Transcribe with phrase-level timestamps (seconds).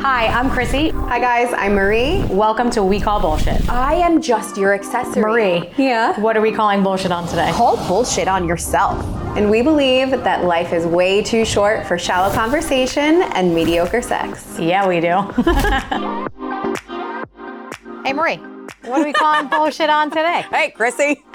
[0.00, 0.90] Hi, I'm Chrissy.
[0.90, 2.22] Hi guys, I'm Marie.
[2.26, 3.68] Welcome to We Call Bullshit.
[3.68, 5.20] I am just your accessory.
[5.22, 5.70] Marie.
[5.76, 6.18] Yeah.
[6.20, 7.50] What are we calling bullshit on today?
[7.52, 9.04] Call bullshit on yourself.
[9.36, 14.56] And we believe that life is way too short for shallow conversation and mediocre sex.
[14.58, 15.20] Yeah, we do.
[18.04, 18.36] hey, Marie.
[18.84, 20.44] What are we calling bullshit on today?
[20.50, 21.24] Hey, Chrissy.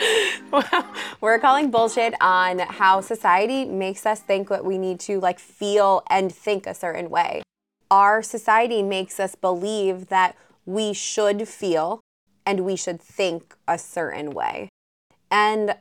[1.20, 6.02] We're calling bullshit on how society makes us think that we need to like feel
[6.08, 7.42] and think a certain way.
[7.90, 12.00] Our society makes us believe that we should feel
[12.46, 14.68] and we should think a certain way.
[15.30, 15.76] And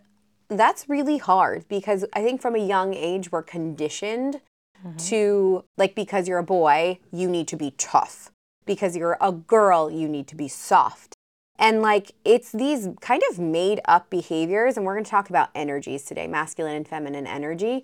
[0.49, 4.41] that's really hard because I think from a young age we're conditioned
[4.85, 4.97] mm-hmm.
[4.97, 8.31] to like because you're a boy, you need to be tough.
[8.65, 11.15] Because you're a girl, you need to be soft.
[11.59, 15.49] And like it's these kind of made up behaviors, and we're going to talk about
[15.53, 17.83] energies today, masculine and feminine energy.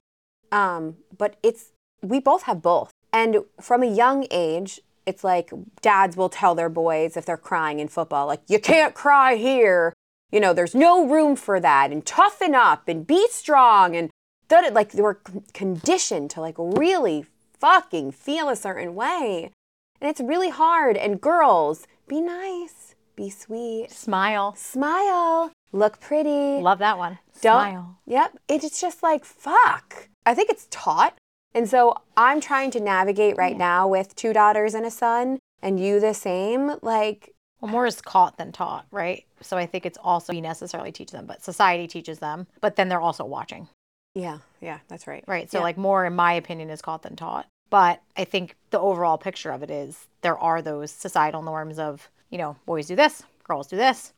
[0.51, 2.91] Um, but it's we both have both.
[3.11, 7.79] And from a young age, it's like dads will tell their boys if they're crying
[7.79, 9.93] in football, like you can't cry here.
[10.31, 13.95] You know, there's no room for that, and toughen up and be strong.
[13.95, 14.09] And
[14.47, 15.19] that like they were
[15.53, 17.25] conditioned to like really
[17.59, 19.51] fucking feel a certain way.
[19.99, 20.95] And it's really hard.
[20.95, 24.55] And girls, be nice, be sweet, Smile.
[24.55, 26.61] smile, look pretty.
[26.61, 27.19] Love that one.
[27.41, 27.97] Don't- Smile.
[28.05, 28.37] Yep.
[28.47, 30.09] It's just like, fuck.
[30.25, 31.15] I think it's taught.
[31.53, 35.79] And so I'm trying to navigate right now with two daughters and a son, and
[35.79, 36.73] you the same.
[36.81, 39.25] Like, Well, more is caught than taught, right?
[39.41, 42.89] So I think it's also we necessarily teach them, but society teaches them, but then
[42.89, 43.69] they're also watching,
[44.15, 45.23] yeah, yeah, that's right.
[45.27, 45.49] right?
[45.49, 45.63] So Yeah.
[45.63, 47.45] like more, in my opinion, is caught than taught.
[47.69, 52.09] But I think the overall picture of it is there are those societal norms of,
[52.35, 54.11] you know, boys do this, girls do this.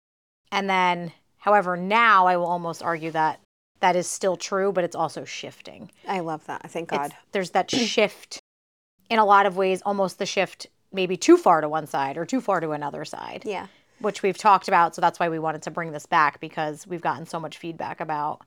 [0.52, 3.40] And then, however, now I will almost argue that
[3.80, 5.92] that is still true, but it's also shifting.
[6.08, 6.64] I love that.
[6.72, 7.16] Thank It's- God.
[7.32, 8.40] there's that shift
[9.08, 12.26] in a lot of ways, almost the shift maybe too far to one side or
[12.26, 13.68] too far to another side, Yeah.
[14.00, 14.96] which we've talked about.
[14.96, 18.02] So that's why we wanted to bring this back because we've gotten so much feedback
[18.02, 18.42] about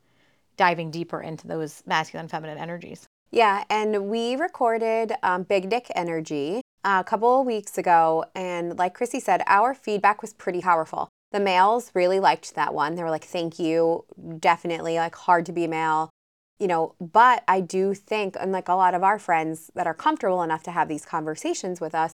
[0.56, 3.06] diving deeper into those masculine feminine energies.
[3.30, 8.24] Yeah, and we recorded um, Big Dick Energy a couple of weeks ago.
[8.34, 11.08] And like Chrissy said, our feedback was pretty powerful.
[11.32, 12.94] The males really liked that one.
[12.94, 14.04] They were like, thank you.
[14.38, 16.10] Definitely like hard to be male,
[16.58, 16.94] you know.
[17.00, 20.72] But I do think, unlike a lot of our friends that are comfortable enough to
[20.72, 22.10] have these conversations with us,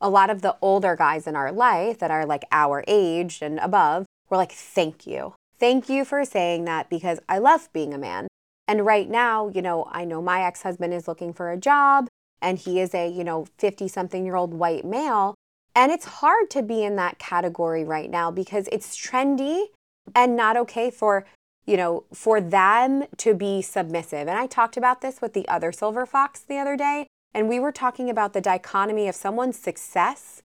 [0.00, 3.58] a lot of the older guys in our life that are like our age and
[3.58, 5.34] above were like, thank you.
[5.58, 8.28] Thank you for saying that because I love being a man.
[8.68, 12.08] And right now, you know, I know my ex husband is looking for a job
[12.40, 15.34] and he is a, you know, 50 something year old white male.
[15.74, 19.66] And it's hard to be in that category right now because it's trendy
[20.14, 21.26] and not okay for,
[21.66, 24.26] you know, for them to be submissive.
[24.26, 27.06] And I talked about this with the other Silver Fox the other day.
[27.34, 30.42] And we were talking about the dichotomy of someone's success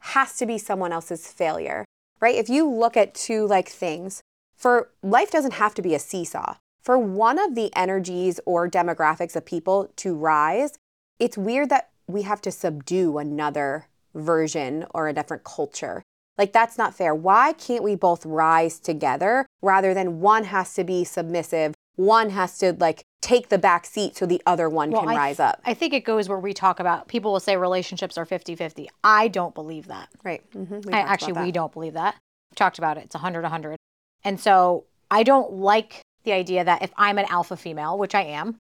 [0.00, 1.84] has to be someone else's failure,
[2.20, 2.34] right?
[2.34, 4.22] If you look at two like things,
[4.56, 6.56] for life doesn't have to be a seesaw.
[6.82, 10.76] For one of the energies or demographics of people to rise,
[11.18, 16.02] it's weird that we have to subdue another version or a different culture.
[16.36, 17.14] Like, that's not fair.
[17.14, 22.58] Why can't we both rise together rather than one has to be submissive, one has
[22.58, 25.60] to like take the back seat so the other one Well, can I- rise up?
[25.64, 28.90] I think it goes where we talk about people will say relationships are 50 50.
[29.04, 30.08] I don't believe that.
[30.24, 30.42] Right.
[30.52, 32.16] hmm I, actually, we don't believe that.
[32.50, 33.04] We talked about it.
[33.04, 33.76] It's 100 100.
[34.24, 38.22] And so I don't like the idea that if I'm an alpha female, which I
[38.22, 38.56] am,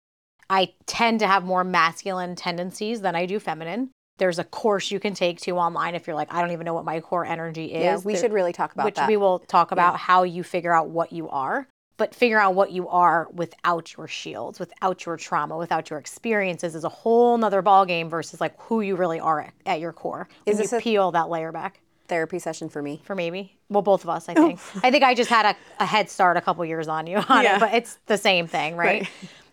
[0.49, 3.91] I tend to have more masculine tendencies than I do feminine.
[4.17, 6.73] There's a course you can take to online if you're like, I don't even know
[6.73, 7.83] what my core energy is.
[7.83, 8.85] Yeah, we There- should really talk about that.
[8.85, 9.07] which that.
[9.07, 12.71] we will talk about how you figure out what you are, but figure out what
[12.71, 17.63] you are without your shields, without your trauma, without your experiences is a whole nother
[17.63, 20.27] ballgame versus like who you really are at, at your core.
[20.43, 23.01] When Is this you peel that layer back Therapy session for me.
[23.05, 24.79] for maybe well both of us i think oh.
[24.83, 27.43] i think i just had a, a head start a couple years on you on
[27.43, 27.57] Yeah.
[27.57, 29.01] it but it's the same thing right?
[29.03, 29.09] Right.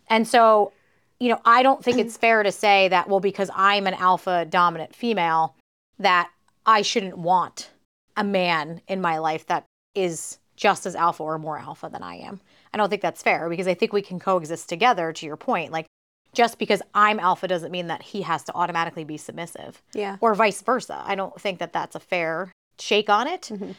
[0.09, 0.71] and so
[1.19, 4.45] you know i don't think it's fair to say that well because i'm an alpha
[4.49, 5.55] dominant female
[5.99, 6.29] that
[6.65, 7.71] i shouldn't want
[8.15, 9.65] a man in my life that
[9.95, 12.39] is just as alpha or more alpha than i am
[12.73, 15.71] i don't think that's fair because i think we can coexist together to your point
[15.71, 15.85] like
[16.33, 20.17] just because i'm alpha doesn't mean that he has to automatically be submissive Yeah.
[20.21, 21.01] or vice versa.
[21.05, 23.43] I don't think that that's a fair shake on it.
[23.51, 23.71] Mm-hmm.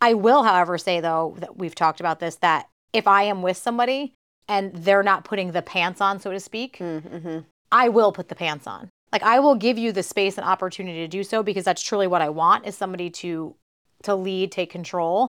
[0.00, 3.56] I will, however, say though that we've talked about this that if I am with
[3.56, 4.12] somebody
[4.48, 7.40] and they're not putting the pants on, so to speak, Mm-hmm.
[7.70, 8.90] I will put the pants on.
[9.12, 12.06] Like I will give you the space and opportunity to do so because that's truly
[12.06, 13.54] what I want is somebody to
[14.02, 15.28] to lead, take control,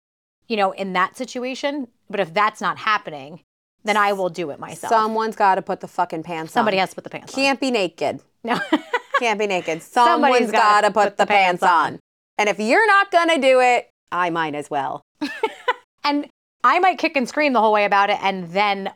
[0.48, 1.88] you know, in that situation.
[2.10, 3.42] But if that's not happening,
[3.84, 4.90] then I will do it myself.
[4.92, 6.82] Someone's got to put the fucking pants Somebody on.
[6.82, 7.36] has to put the pants on.
[7.36, 8.22] Can't be naked.
[8.44, 8.60] No.
[9.20, 9.82] Can't be naked.
[9.84, 12.00] Someone's got gotta to put, the, pants on.
[12.38, 15.04] And if you're not going to do it, I might as well.
[16.04, 16.28] And
[16.66, 18.18] I might kick and scream the whole way about it.
[18.24, 18.92] And then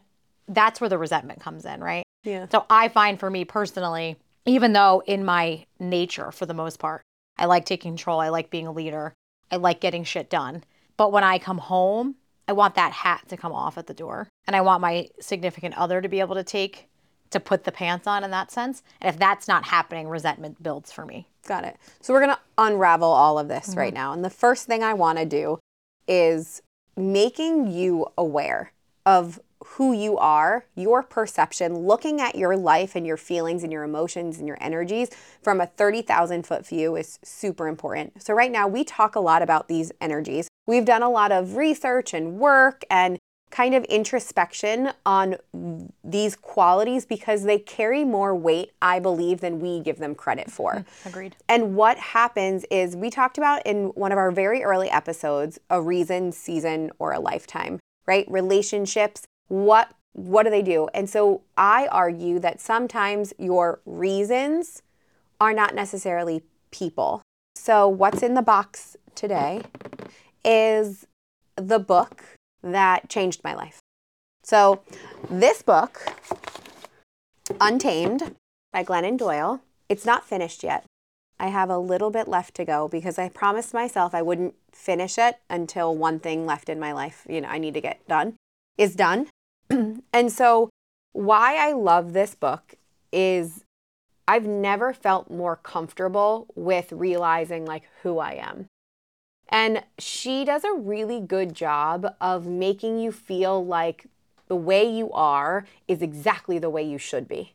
[0.48, 2.04] that's where the resentment comes in, right?
[2.24, 2.48] Yeah.
[2.52, 7.04] So I find for me personally, even though in my nature, for the most part,
[7.38, 9.14] I like taking control, I like being a leader,
[9.52, 10.64] I like getting shit done.
[10.98, 12.16] But when I come home,
[12.48, 14.28] I want that hat to come off at the door.
[14.48, 16.88] And I want my significant other to be able to take,
[17.30, 18.82] to put the pants on in that sense.
[19.00, 21.28] And if that's not happening, resentment builds for me.
[21.48, 21.78] Got it.
[22.02, 23.80] So we're going to unravel all of this mm-hmm.
[23.80, 24.12] right now.
[24.12, 25.60] And the first thing I want to do
[26.08, 26.64] is
[27.00, 28.74] making you aware
[29.06, 33.84] of who you are, your perception, looking at your life and your feelings and your
[33.84, 35.10] emotions and your energies
[35.42, 38.24] from a 30,000 foot view is super important.
[38.24, 40.48] So, right now, we talk a lot about these energies.
[40.66, 43.18] We've done a lot of research and work and
[43.50, 45.38] kind of introspection on
[46.04, 50.56] these qualities because they carry more weight, I believe, than we give them credit mm-hmm.
[50.56, 50.74] for.
[50.74, 51.10] Mm-hmm.
[51.10, 51.36] Agreed.
[51.48, 55.82] And what happens is we talked about in one of our very early episodes a
[55.82, 58.30] reason, season, or a lifetime, right?
[58.30, 60.90] Relationships, what what do they do?
[60.94, 64.82] And so I argue that sometimes your reasons
[65.40, 66.42] are not necessarily
[66.72, 67.22] people.
[67.56, 69.62] So what's in the box today
[70.44, 71.06] is
[71.56, 72.24] the book
[72.62, 73.80] that changed my life.
[74.44, 74.82] So
[75.30, 76.14] this book,
[77.60, 78.36] Untamed
[78.72, 80.86] by Glennon Doyle, it's not finished yet.
[81.40, 85.18] I have a little bit left to go because I promised myself I wouldn't finish
[85.18, 88.36] it until one thing left in my life, you know, I need to get done,
[88.78, 89.28] is done.
[89.70, 90.70] and so,
[91.14, 92.76] why I love this book
[93.12, 93.64] is
[94.28, 98.68] I've never felt more comfortable with realizing like who I am.
[99.50, 104.06] And she does a really good job of making you feel like
[104.48, 107.54] the way you are is exactly the way you should be.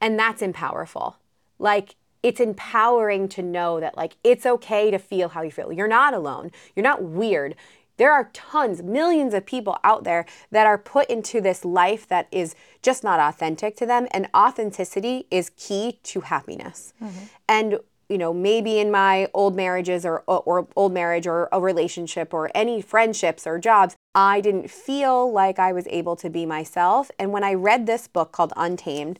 [0.00, 1.14] And that's empowerful.
[1.58, 5.72] Like, it's empowering to know that, like, it's okay to feel how you feel.
[5.72, 6.50] You're not alone.
[6.74, 7.54] You're not weird.
[7.96, 12.26] There are tons, millions of people out there that are put into this life that
[12.32, 14.08] is just not authentic to them.
[14.10, 16.92] And authenticity is key to happiness.
[17.02, 17.24] Mm-hmm.
[17.48, 17.78] And
[18.08, 22.50] you know, maybe in my old marriages or, or old marriage or a relationship or
[22.54, 27.10] any friendships or jobs, I didn't feel like I was able to be myself.
[27.18, 29.18] And when I read this book called Untamed,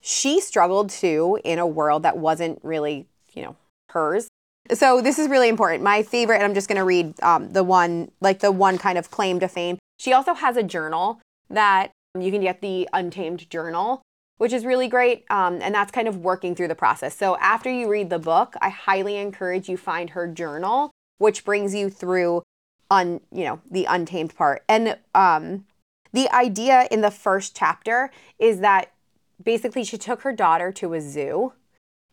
[0.00, 3.56] she struggled too in a world that wasn't really, you know,
[3.90, 4.28] hers.
[4.72, 5.82] So this is really important.
[5.82, 8.98] My favorite, and I'm just going to read um, the one, like the one kind
[8.98, 9.78] of claim to fame.
[9.98, 14.02] She also has a journal that you can get the Untamed journal
[14.38, 15.24] which is really great.
[15.30, 17.16] Um, and that's kind of working through the process.
[17.16, 21.74] So after you read the book, I highly encourage you find her journal, which brings
[21.74, 22.42] you through
[22.90, 24.62] on you know the untamed part.
[24.68, 25.64] And um,
[26.12, 28.92] the idea in the first chapter is that
[29.42, 31.52] basically she took her daughter to a zoo,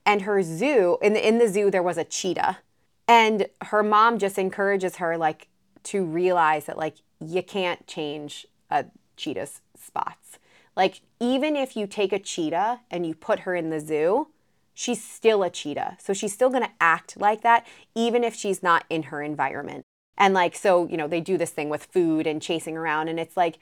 [0.06, 2.60] and her zoo in the in the zoo there was a cheetah,
[3.08, 5.48] and her mom just encourages her like
[5.84, 8.86] to realize that like you can't change a
[9.18, 10.40] cheetah's spots
[10.76, 14.28] like, even if you take a cheetah and you put her in the zoo,
[14.74, 15.98] she's still a cheetah.
[16.00, 19.84] So she's still to act like that, even if she's not in her environment.
[20.18, 23.20] And like, so, you know, they do this thing with food and chasing around, and
[23.20, 23.58] it's like,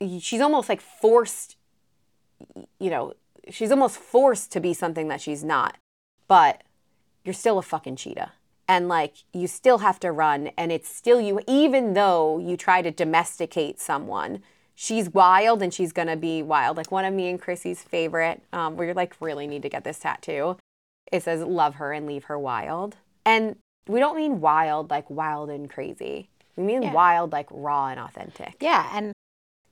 [0.00, 1.56] she's almost like forced,
[2.78, 3.14] you know,
[3.50, 5.76] she's almost forced to be something that she's not.
[6.28, 6.62] But
[7.24, 8.32] you're still a fucking cheetah.
[8.68, 12.80] And like, you still have to run, and it's still you, even though you try
[12.80, 14.42] to domesticate someone
[14.82, 16.76] she's wild and she's gonna be wild.
[16.76, 20.00] Like one of me and Chrissy's favorite, um, we like really need to get this
[20.00, 20.56] tattoo.
[21.12, 22.96] It says love her and leave her wild.
[23.24, 26.28] And we don't mean wild like wild and crazy.
[26.56, 26.92] We mean Yeah.
[26.92, 28.56] wild like raw and authentic.
[28.58, 29.12] Yeah, and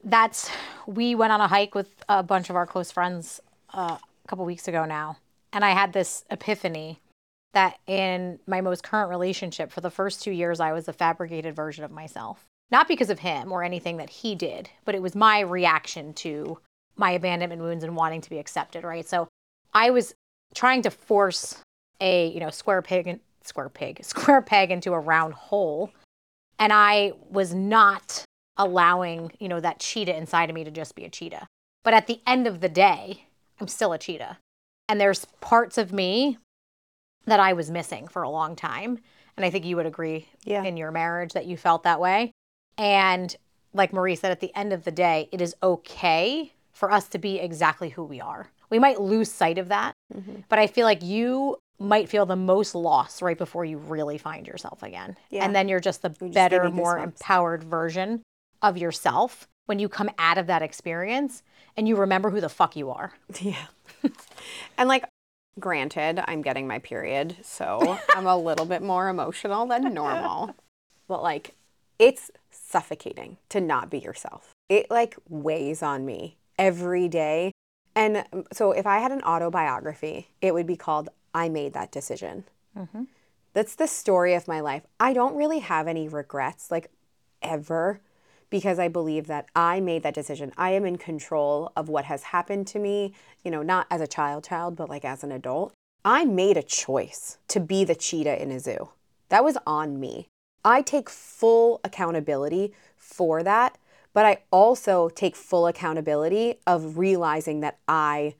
[0.04, 0.48] that's
[0.86, 3.40] we went on a hike with a bunch of our close friends
[3.74, 5.16] uh, a couple weeks ago now,
[5.52, 7.00] and I had this epiphany
[7.52, 11.56] that in my most current relationship, for the first two years, I was a fabricated
[11.56, 12.46] version of myself.
[12.70, 16.58] Not because of him or anything that he did, but it was my reaction to
[16.96, 19.06] my abandonment wounds and wanting to be accepted, right?
[19.08, 19.26] So
[19.74, 20.14] I was
[20.54, 21.56] trying to force
[22.00, 25.90] a you know square peg square peg square peg into a round hole.
[26.58, 28.24] And i was not
[28.56, 31.46] allowing you know that cheetah inside of me to just be a cheetah.
[31.82, 33.24] But at the end of the day
[33.60, 34.38] i'm still a cheetah.
[34.88, 36.38] And there's parts of me
[37.26, 38.98] that i was missing for a long time.
[39.36, 40.64] And i think you would agree Yeah.
[40.64, 42.32] in your marriage that you felt that way
[42.80, 43.36] and
[43.74, 47.18] like marie said at the end of the day it is okay for us to
[47.18, 50.44] be exactly who we are we might lose sight of that Mhm.
[50.48, 54.46] but I feel like you might feel the most loss right before you really find
[54.46, 55.16] yourself again.
[55.30, 55.44] Yeah.
[55.44, 58.22] And then you're just the just gave better, me more empowered version
[58.60, 59.46] of yourself.
[59.66, 61.42] when you come out of that experience
[61.76, 63.12] and you remember who the fuck you are.
[63.40, 63.64] Yeah.
[64.76, 65.04] and like,
[65.58, 70.54] granted, I'm getting my period, so I'm a little bit more emotional than normal.
[71.08, 71.54] But like,
[71.98, 72.30] it's
[72.70, 74.54] suffocating to not be yourself.
[74.68, 77.52] It like weighs on me every day.
[77.94, 81.90] And um, so if I had an autobiography, it would be called I Made That
[81.90, 82.44] Decision.
[82.76, 83.04] Mm-hmm.
[83.52, 84.82] That's the story of my life.
[85.00, 86.90] I don't really have any regrets, like
[87.42, 88.00] ever,
[88.48, 90.52] because I believe that I made that decision.
[90.56, 94.06] I am in control of what has happened to me, you know, not as a
[94.06, 95.72] child, child, but like as an adult.
[96.04, 98.90] I made a choice to be the cheetah in a zoo.
[99.28, 100.28] That was on me.
[100.64, 103.78] I take full accountability for that,
[104.12, 108.34] but I also take full accountability of realizing that I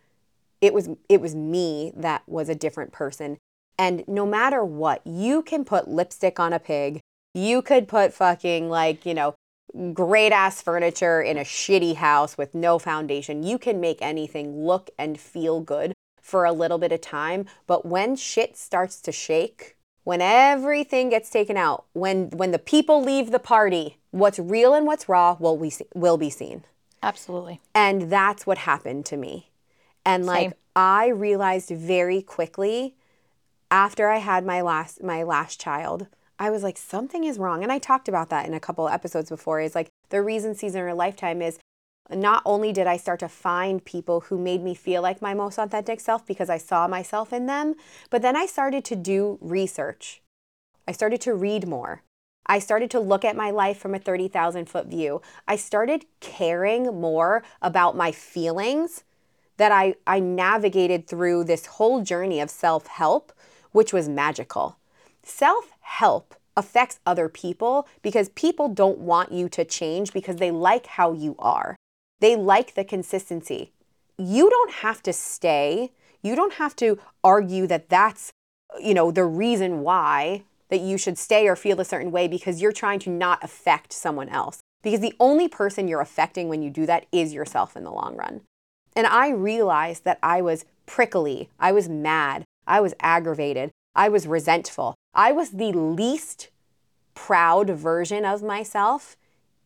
[0.61, 3.39] it was it was me that was a different person.
[3.79, 7.00] And no matter what, you can put lipstick on a pig.
[7.35, 9.35] You could put fucking like, you know,
[9.95, 13.43] great ass furniture in a shitty house with no foundation.
[13.43, 17.87] You can make anything look and feel good for a little bit of time, but
[17.87, 19.77] when shit starts to shake,
[20.11, 24.85] when everything gets taken out, when when the people leave the party, what's real and
[24.85, 26.64] what's raw will we see, will be seen.
[27.00, 27.61] Absolutely.
[27.76, 29.50] And that's what happened to me.
[30.05, 30.55] And like Same.
[30.75, 32.97] I realized very quickly
[33.71, 36.09] after I had my last my last child,
[36.40, 37.62] I was like something is wrong.
[37.62, 40.81] And I talked about that in a couple episodes before is like the reason season
[40.81, 41.61] or lifetime is
[42.14, 45.59] not only did I start to find people who made me feel like my most
[45.59, 47.75] authentic self because I saw myself in them,
[48.11, 50.21] but then I started to do research.
[50.88, 52.02] I started to read more.
[52.47, 55.23] I started to look at my life from a 30,000 foot view.
[55.47, 59.04] I started caring more about my feelings
[59.57, 63.33] that I, I navigated through this whole journey of self help,
[63.73, 64.78] which was magical.
[65.23, 70.87] Self help affects other people because people don't want you to change because they like
[70.87, 71.76] how you are.
[72.21, 73.73] They like the consistency.
[74.17, 75.93] You don't have to stay.
[76.23, 78.33] You don't have to argue that that's,
[78.81, 82.62] you know, the reason why that you should stay or feel a certain way because
[82.62, 84.61] you're trying to not affect someone else.
[84.83, 88.17] Because the only person you're affecting when you do that is yourself in the long
[88.17, 88.43] run.
[88.97, 94.27] And I realized that I was prickly, I was mad, I was aggravated, I was
[94.27, 94.95] resentful.
[95.15, 96.49] I was the least
[97.15, 99.17] proud version of myself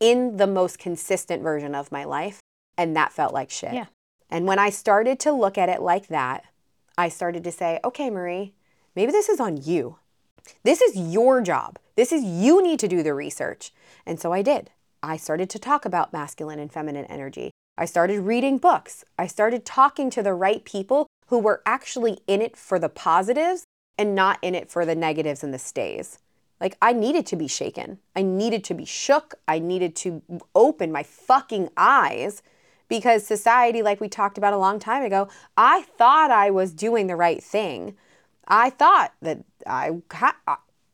[0.01, 2.41] in the most consistent version of my life.
[2.77, 3.73] And that felt like shit.
[3.73, 3.87] Yeah.
[4.31, 6.45] And when I started to look at it like that,
[6.97, 8.55] I started to say, okay, Marie,
[8.97, 9.99] maybe this is on you.
[10.63, 11.79] This is your job.
[11.97, 13.73] This is you need to do the research.
[14.05, 14.71] And so I did.
[15.03, 17.51] I started to talk about masculine and feminine energy.
[17.77, 19.05] I started reading books.
[19.19, 23.65] I started talking to the right people who were actually in it for the positives
[23.99, 26.19] and not in it for the negatives and the stays.
[26.65, 27.99] Like, I needed to be shaken.
[28.17, 29.35] I needed to be shook.
[29.47, 30.23] I needed to
[30.55, 32.43] open my fucking eyes
[32.89, 35.29] because society, like we talked about a long time ago,
[35.59, 37.99] I thought I was doing the right thing.
[38.49, 39.91] I thought that I,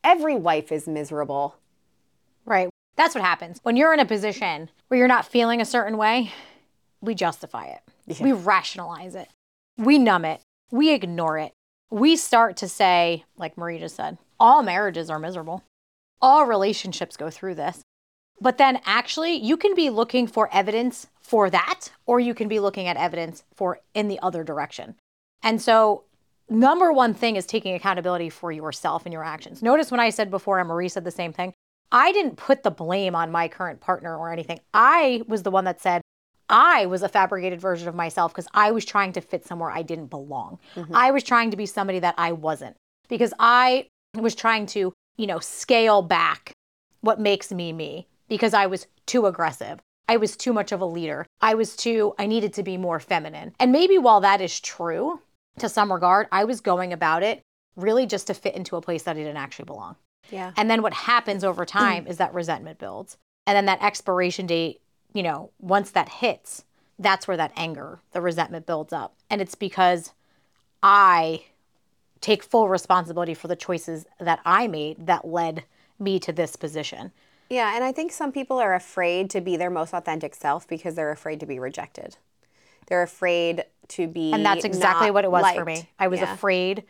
[0.02, 1.54] every wife is miserable.
[2.44, 2.68] Right.
[2.96, 3.60] That's what happens.
[3.62, 6.32] When you're in a position where you're not feeling a certain way,
[7.00, 8.18] we justify it.
[8.20, 9.28] We rationalize it.
[9.78, 10.40] We numb it.
[10.72, 11.52] We ignore it.
[11.90, 15.62] We start to say, like Marie just said, all marriages are miserable.
[16.20, 17.82] All relationships go through this.
[18.40, 22.58] But then actually, you can be looking for evidence for that, or you can be
[22.58, 24.96] looking at evidence for in the other direction.
[25.42, 26.04] And so,
[26.48, 29.62] number one thing is taking accountability for yourself and your actions.
[29.62, 31.52] Notice when I said before, and Marie said the same thing,
[31.92, 34.60] I didn't put the blame on my current partner or anything.
[34.72, 36.00] I was the one that said,
[36.48, 39.82] I was a fabricated version of myself because I was trying to fit somewhere I
[39.82, 40.58] didn't belong.
[40.74, 40.96] Mm-hmm.
[40.96, 42.76] I was trying to be somebody that I wasn't
[43.08, 46.52] because I was trying to, you know, scale back
[47.00, 49.80] what makes me me because I was too aggressive.
[50.08, 51.26] I was too much of a leader.
[51.40, 53.54] I was too, I needed to be more feminine.
[53.60, 55.20] And maybe while that is true
[55.58, 57.42] to some regard, I was going about it
[57.76, 59.96] really just to fit into a place that I didn't actually belong.
[60.30, 60.52] Yeah.
[60.56, 63.16] And then what happens over time is that resentment builds.
[63.46, 64.80] And then that expiration date,
[65.12, 66.64] you know, once that hits,
[66.98, 69.14] that's where that anger, the resentment builds up.
[69.30, 70.12] And it's because
[70.82, 71.44] I
[72.20, 75.64] take full responsibility for the choices that I made that led
[75.98, 77.12] me to this position.
[77.48, 80.94] Yeah, and I think some people are afraid to be their most authentic self because
[80.94, 82.16] they're afraid to be rejected.
[82.86, 85.88] They're afraid to be And that's exactly what it was for me.
[85.98, 86.32] I was Yeah.
[86.32, 86.84] afraid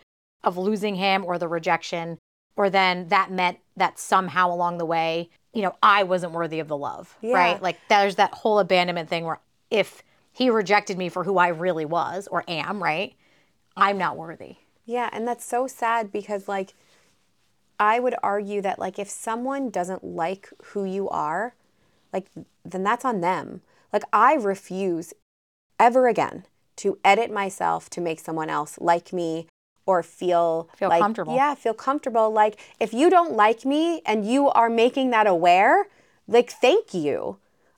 [0.44, 2.18] of losing him or the rejection,
[2.56, 6.68] or then that meant that somehow along the way, you know, I wasn't worthy of
[6.68, 7.34] the love, Yeah.
[7.34, 7.62] right?
[7.62, 11.84] Like there's that whole abandonment thing where if he rejected me for who I really
[11.84, 13.14] was or am, right?
[13.76, 14.56] I'm not worthy.
[14.90, 16.74] Yeah, and that's so sad because like
[17.78, 21.54] I would argue that like if someone doesn't like who you are,
[22.12, 22.26] like
[22.64, 23.62] then that's on them.
[23.92, 25.14] Like I refuse
[25.78, 26.44] ever again
[26.76, 29.46] to edit myself to make someone else like me
[29.86, 31.36] or feel Feel like, comfortable.
[31.36, 32.32] Yeah, feel comfortable.
[32.32, 35.86] Like if you don't like me and you are making that aware,
[36.26, 37.36] like thank you.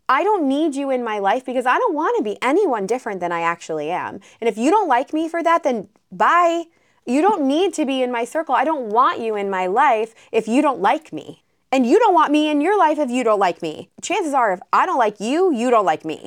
[0.09, 3.21] I don't need you in my life because I don't want to be anyone different
[3.21, 4.21] than I actually am.
[4.41, 6.65] And if you don't like me for that, then bye.
[7.05, 8.55] You don't need to be in my circle.
[8.55, 11.43] I don't want you in my life if you don't like me.
[11.71, 13.89] And you don't want me in your life if you don't like me.
[14.03, 16.27] Chances are, if I don't like you, you don't like me.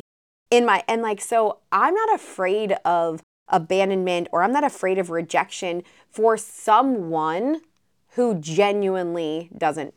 [0.49, 5.11] In my, and like, so I'm not afraid of abandonment or I'm not afraid of
[5.11, 7.61] rejection for someone
[8.15, 9.93] who genuinely doesn't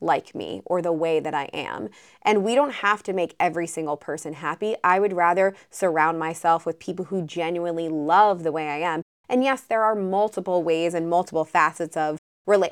[0.00, 1.88] like me or the way that I am.
[2.22, 4.76] And we don't have to make every single person happy.
[4.84, 9.02] I would rather surround myself with people who genuinely love the way I am.
[9.28, 12.18] And yes, there are multiple ways and multiple facets of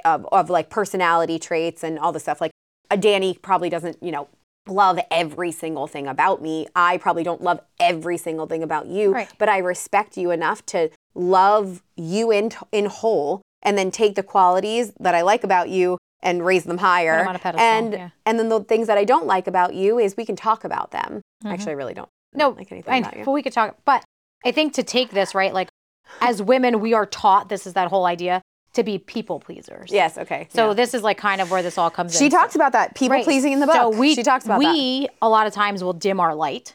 [0.05, 2.41] of, of like personality traits and all the stuff.
[2.41, 2.51] Like
[2.91, 4.29] a Danny probably doesn't, you know,
[4.69, 6.67] love every single thing about me.
[6.77, 9.29] I probably don't love every single thing about you, Right.
[9.39, 14.23] but I respect you enough to love you in in whole and then take the
[14.23, 17.19] qualities that I like about you and raise them higher.
[17.19, 18.11] them on a pedestal, and yeah.
[18.27, 20.91] and then the things that I don't like about you is we can talk about
[20.91, 21.23] them.
[21.45, 22.07] Actually, I really don't.
[22.09, 22.39] Mm-hmm.
[22.39, 23.25] No, like anything I, about you.
[23.25, 23.77] but we could talk.
[23.85, 24.05] But
[24.45, 25.69] I think to take this right, like
[26.21, 28.43] as women, we are taught this is that whole idea
[28.75, 29.91] to be people pleasers.
[29.91, 30.17] Yes.
[30.17, 30.49] Okay.
[30.51, 30.75] So yeah.
[30.75, 32.31] this is like kind of where this all comes she in.
[32.31, 33.25] She talks about that people Right.
[33.25, 33.75] pleasing in the book.
[33.75, 34.73] So we she talks about that.
[34.73, 36.75] we a lot of times will dim our light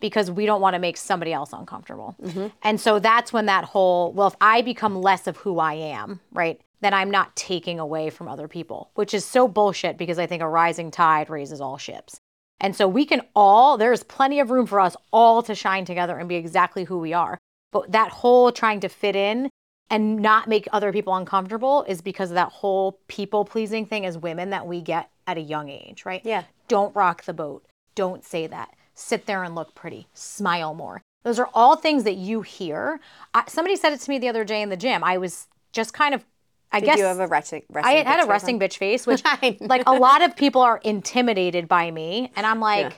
[0.00, 2.16] because we don't want to make somebody else uncomfortable.
[2.22, 2.46] Mm-hmm.
[2.62, 6.20] And so that's when that whole well, if I become less of who I am,
[6.32, 10.26] right, then I'm not taking away from other people, which is so bullshit because I
[10.26, 12.18] think a rising tide raises all ships.
[12.60, 16.18] And so we can all there's plenty of room for us all to shine together
[16.18, 17.38] and be exactly who we are.
[17.72, 19.48] But that whole trying to fit in
[19.90, 24.16] and not make other people uncomfortable is because of that whole people pleasing thing as
[24.16, 26.22] women that we get at a young age, right?
[26.24, 26.44] Yeah.
[26.68, 27.64] Don't rock the boat.
[27.94, 28.74] Don't say that.
[28.94, 30.06] Sit there and look pretty.
[30.14, 31.02] Smile more.
[31.22, 33.00] Those are all things that you hear.
[33.34, 35.04] I, somebody said it to me the other day in the gym.
[35.04, 36.24] I was just kind of,
[36.72, 37.62] I Did guess you have a resting?
[37.70, 39.22] I resting had, had bitch a resting bitch face, which
[39.60, 42.92] like a lot of people are intimidated by me, and I'm like, Yeah.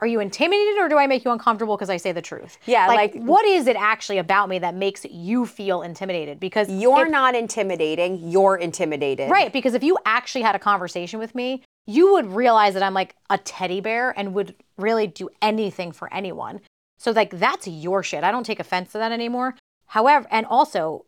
[0.00, 2.58] Are you intimidated or do I make you uncomfortable because I say the truth?
[2.66, 6.38] Yeah, like- what is it actually about me that makes you feel intimidated?
[6.38, 6.68] Because?
[6.70, 8.28] You're if- not intimidating.
[8.28, 9.30] You're intimidated.
[9.30, 9.52] right.
[9.52, 13.16] Because if you actually had a conversation with me, you would realize that I'm like
[13.30, 16.60] a teddy bear and would really do anything for anyone.
[16.98, 18.24] So like that's your shit.
[18.24, 19.54] I don't take offense to that anymore.
[19.86, 21.06] However, and also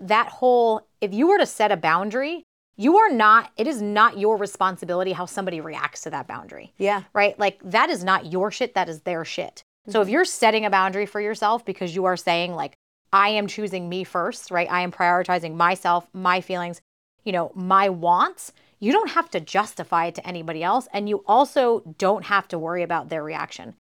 [0.00, 2.44] that whole if you were to set a boundary,
[2.76, 6.72] you are not it is not your responsibility how somebody reacts to that boundary.
[6.78, 7.02] Yeah.
[7.12, 7.38] Right?
[7.38, 9.62] Like that is not your shit, that is their shit.
[9.88, 10.02] So Mm-hmm.
[10.02, 12.74] if you're setting a boundary for yourself because you are saying like
[13.12, 14.70] I am choosing me first, right?
[14.70, 16.80] I am prioritizing myself, my feelings,
[17.24, 18.52] you know, my wants.
[18.80, 22.58] You don't have to justify it to anybody else and you also don't have to
[22.58, 23.74] worry about their reaction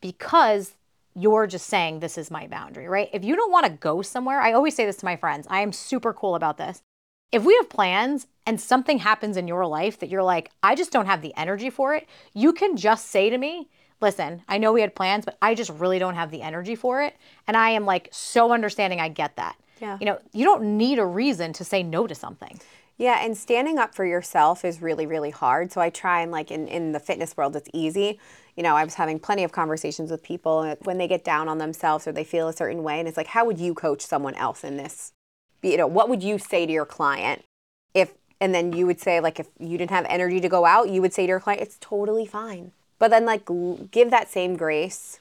[0.00, 0.74] because
[1.14, 3.08] you're just saying this is my boundary, right?
[3.12, 5.46] If you don't want to go somewhere, I always say this to my friends.
[5.50, 6.82] I am super cool about this.
[7.32, 10.92] If we have plans and something happens in your life that you're like, I just
[10.92, 13.68] don't have the energy for it, you can just say to me,
[14.02, 17.02] listen, I know we had plans, but I just really don't have the energy for
[17.02, 17.16] it.
[17.46, 19.56] And I am like so understanding, I get that.
[19.80, 19.96] Yeah.
[19.98, 22.60] You know, you don't need a reason to say no to something.
[22.98, 25.72] Yeah, and standing up for yourself is really, really hard.
[25.72, 28.20] So I try and like in, in the fitness world, it's easy.
[28.56, 31.56] You know, I was having plenty of conversations with people when they get down on
[31.58, 34.34] themselves or they feel a certain way, and it's like, how would you coach someone
[34.34, 35.14] else in this?
[35.62, 37.44] You know, what would you say to your client
[37.94, 38.14] if?
[38.40, 41.00] And then you would say like, if you didn't have energy to go out, you
[41.00, 42.72] would say to your client, it's totally fine.
[42.98, 43.48] But then like
[43.92, 45.20] give that same grace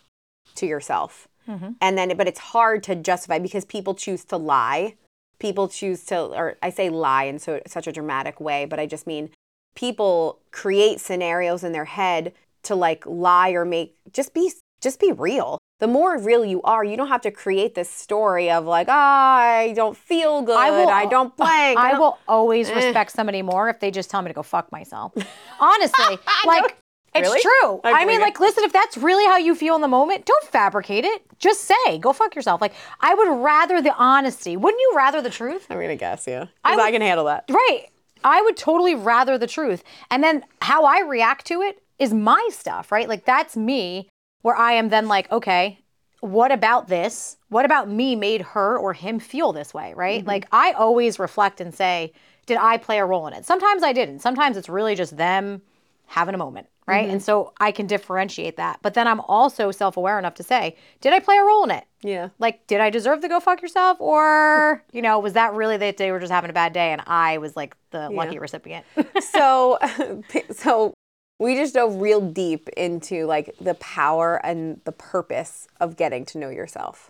[0.55, 1.27] to yourself.
[1.47, 1.73] Mm-hmm.
[1.79, 4.95] And then, but it's hard to justify because people choose to lie
[5.41, 8.85] people choose to or i say lie in so, such a dramatic way but i
[8.85, 9.27] just mean
[9.73, 14.51] people create scenarios in their head to like lie or make just be
[14.81, 18.49] just be real the more real you are you don't have to create this story
[18.49, 22.17] of like "Ah, i don't feel good i, will, I don't blank I don't-" will
[22.27, 25.13] always respect somebody more if they just tell me to go fuck myself.
[25.59, 26.77] Honestly, like
[27.13, 27.41] it's Really?
[27.41, 27.81] true.
[27.83, 28.23] I I, mean, it.
[28.23, 31.21] like, listen, if that's really how you feel in the moment, don't fabricate it.
[31.39, 32.61] Just say, go fuck yourself.
[32.61, 34.55] Like, I would rather the honesty.
[34.55, 35.67] Wouldn't you rather the truth?
[35.69, 37.87] i'm gonna guess yeah I because I, can handle that Right.
[38.23, 39.83] I would totally rather the truth.
[40.09, 43.09] And then how I react to it is my stuff, right?
[43.09, 44.07] Like that's me
[44.41, 45.79] where I am then like, okay,
[46.19, 47.37] what about this?
[47.49, 50.19] What about me made her or him feel this way, right?
[50.19, 50.27] Mm-hmm.
[50.27, 52.13] Like I always reflect and say,
[52.45, 53.45] did I play a role in it?
[53.45, 54.19] Sometimes I didn't.
[54.19, 55.61] Sometimes it's really just them
[56.07, 57.05] having a moment, right?
[57.05, 57.13] Mm-hmm.
[57.13, 58.79] And so I can differentiate that.
[58.81, 61.85] But then I'm also self-aware enough to say, did I play a role in it?
[62.03, 65.77] yeah like did i deserve to go fuck yourself or you know was that really
[65.77, 68.85] that they were just having a bad day and i was like the lucky recipient
[69.19, 69.77] so
[70.51, 70.93] so
[71.41, 76.37] we just dove real deep into like the power and the purpose of getting to
[76.37, 77.09] know yourself.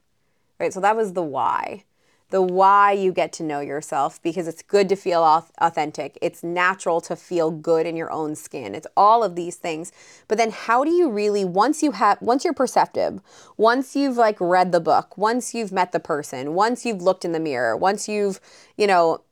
[0.58, 0.74] Right?
[0.74, 1.84] So that was the why.
[2.30, 5.22] The why you get to know yourself because it's good to feel
[5.58, 6.18] authentic.
[6.22, 8.74] It's natural to feel good in your own skin.
[8.74, 9.92] It's all of these things.
[10.30, 13.20] But then how do you really once you have once you're perceptive,
[13.58, 17.34] once you've like read the book, once you've met the person, once you've looked in
[17.34, 18.40] the mirror, once you've,
[18.78, 19.24] you know,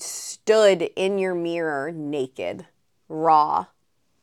[0.00, 2.66] stood in your mirror naked,
[3.08, 3.66] raw,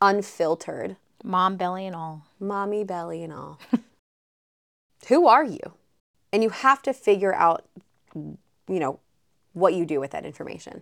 [0.01, 2.25] unfiltered, Mom belly and all.
[2.39, 3.59] mommy belly and all.
[5.07, 5.59] Who are you?
[6.33, 7.65] And you have to figure out,
[8.15, 8.37] you
[8.67, 8.99] know,
[9.53, 10.81] what you do with that information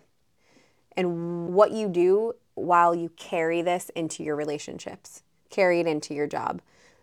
[0.95, 6.27] and what you do while you carry this into your relationships, carry it into your
[6.27, 6.61] job.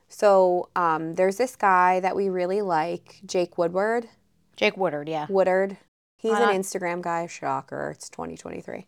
[0.09, 4.09] So um, there's this guy that we really like, Jake Woodward.
[4.57, 5.27] Jake Woodard, yeah.
[5.29, 5.79] Woodard.
[6.19, 7.27] He's an Instagram guy.
[7.27, 7.91] Shocker.
[7.95, 8.87] It's 2023.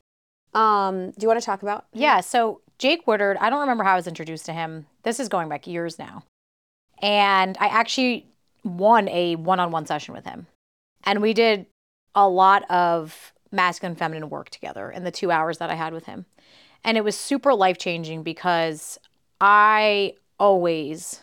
[0.55, 1.87] Um, do you want to talk about?
[1.93, 4.87] Yeah, so Jake Woodard, I don't remember how I was introduced to him.
[5.03, 6.25] This is going back years now.
[7.03, 8.27] And I actually
[8.65, 10.47] won a one on one session with him.
[11.05, 11.67] And we did
[12.15, 16.07] a lot of masculine feminine work together in the two hours that I had with
[16.07, 16.27] him.
[16.85, 18.99] And it was super life changing because
[19.41, 21.21] I always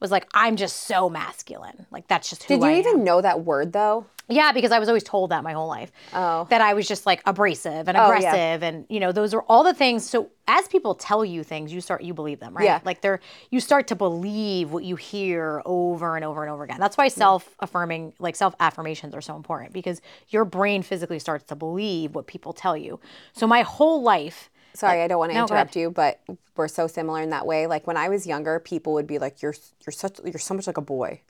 [0.00, 1.86] was like, I'm just so masculine.
[1.90, 2.54] Like, that's just who.
[2.54, 3.04] Did you I even am.
[3.04, 4.06] know that word though?
[4.28, 6.46] Yeah, because I was always told that my whole life Oh.
[6.50, 8.06] that I was just like abrasive and Oh, yeah.
[8.18, 11.72] aggressive and you know those are all the things so as people tell you things
[11.72, 12.80] you start you believe them right Yeah.
[12.84, 16.78] like they're you start to believe what you hear over and over and over again
[16.80, 22.14] that's why self-affirming like self-affirmations are so important because your brain physically starts to believe
[22.14, 23.00] what people tell you
[23.32, 26.18] so my whole life Sorry, I don't want to No, interrupt you, but
[26.56, 27.66] we're so similar in that way.
[27.66, 29.54] Like when I was younger, people would be like, "You're
[29.86, 31.20] you're such you're so much like a boy.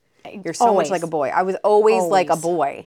[0.45, 0.87] You're so Always.
[0.89, 2.85] much like a boy." I was always, like a boy,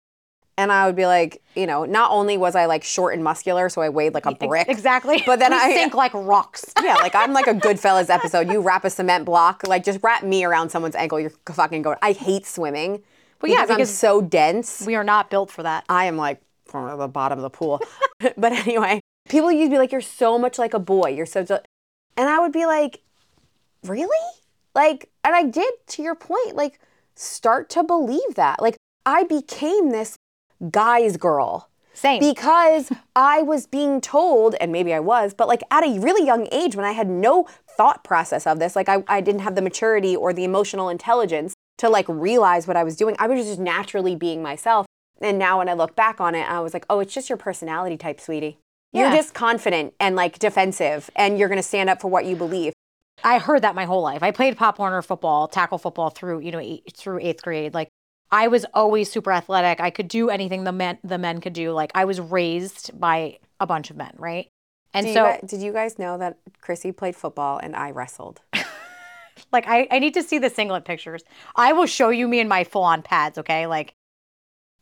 [0.57, 3.69] and I would be like, you know, not only was I like short and muscular,
[3.69, 4.69] so I weighed like a brick.
[4.69, 8.51] exactly But then We I- sink like rocks yeah, like I'm like a Goodfellas episode.
[8.51, 11.21] You wrap a cement block, like just wrap me around someone's ankle.
[11.21, 11.99] You're fucking going.
[12.03, 13.03] I hate swimming.
[13.41, 14.83] But yeah, because I'm because- so dense.
[14.87, 17.81] we are not built for that I am like from the bottom of the pool.
[18.37, 21.11] but anyway, people used to be like, "You're so much like a boy.
[21.11, 21.41] You're so,"
[22.17, 23.01] and I would be like,
[23.85, 24.09] "Really?"
[24.75, 25.73] Like, and I did.
[25.89, 26.79] To your point, like,
[27.19, 28.63] start to believe that.
[28.63, 30.17] Like, I became this
[30.71, 35.85] guy's girl same because I was being told, and maybe I was, but like at
[35.85, 39.21] a really young age when I had no thought process of this, like I, I
[39.21, 43.17] didn't have the maturity or the emotional intelligence to like realize what I was doing.
[43.19, 44.87] I was just naturally being myself.
[45.21, 47.39] And now when I look back on it, I was like, oh, it's just your
[47.39, 48.59] personality type, sweetie.
[48.93, 49.17] You're Yeah.
[49.17, 52.73] just confident and like defensive, and you're gonna stand up for what you believe.
[53.25, 54.23] I heard that my whole life.
[54.23, 57.75] I played Pop Warner football, tackle football through you know eight, through eighth grade.
[57.75, 57.89] Like
[58.31, 59.81] I was always super athletic.
[59.81, 61.73] I could do anything the men the men could do.
[61.73, 64.49] Like I was raised by a bunch of men, right?
[64.95, 68.41] And you so guys- did you guys know that Chrissy played football and I wrestled?
[69.53, 71.23] like I, I need to see the singlet pictures.
[71.57, 73.67] I will show you me in my full on pads, okay?
[73.67, 73.95] Like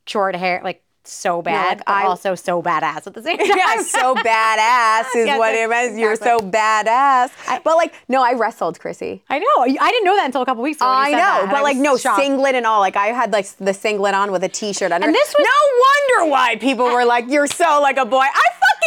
[0.07, 3.47] short hair, like so bad, like, but I- also so badass at the same time.
[3.49, 5.99] yeah, so badass is Yes, what it means.
[5.99, 7.31] You're so badass.
[7.65, 9.23] but like, no, I wrestled, Chrissy.
[9.29, 9.47] I know.
[9.63, 10.87] I didn't know that until a couple weeks ago.
[10.89, 12.21] I know, but I like no shocked.
[12.23, 12.81] singlet and all.
[12.81, 15.07] Like I had like the singlet on with a t-shirt under.
[15.07, 18.43] And this was- no wonder why people were like, "You're so like a boy." I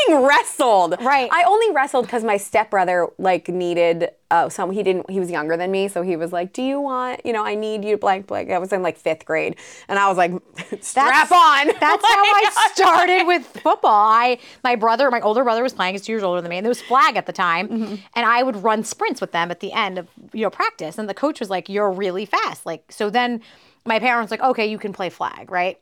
[0.06, 0.96] fucking wrestled.
[1.02, 1.30] Right.
[1.32, 4.10] I only wrestled because my stepbrother like needed.
[4.32, 5.10] Uh, some he didn't.
[5.10, 7.26] He was younger than me, so he was like, "Do you want?
[7.26, 9.56] You know, I need you blank blank." I was in like fifth grade,
[9.88, 10.32] and I was like,
[10.82, 13.92] "Strap on." That's I started with football.
[14.10, 15.94] I my brother, my older brother was playing.
[15.94, 17.96] He's two years older than me, and there was flag at the time, Mm-hmm.
[18.16, 20.98] and I would run sprints with them at the end of you know practice.
[20.98, 23.42] And the coach was like, "You're really fast." Like so, then
[23.86, 25.78] my parents like, "Okay, you can play flag, right?"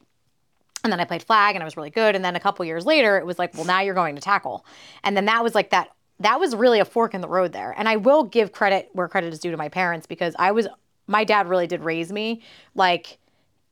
[0.83, 2.15] And then I played flag, and I was really good.
[2.15, 4.65] And then a couple years later, it was like, "Well, now you're going to tackle,"
[5.03, 5.89] and then that was like that.
[6.19, 7.75] That was really a fork in the road there.
[7.77, 10.67] And I will give credit where credit is due to my parents because I was
[11.05, 12.41] my dad really did raise me
[12.75, 13.17] like